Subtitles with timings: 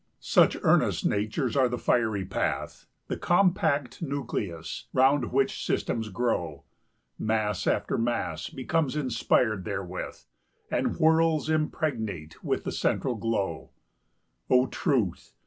[0.19, 6.63] Such earnest natures are the fiery pith, The compact nucleus, round which systems grow!
[7.19, 10.23] 10 Mass after mass becomes inspired therewith,
[10.71, 13.69] And whirls impregnate with the central glow,
[14.49, 15.33] O Truth!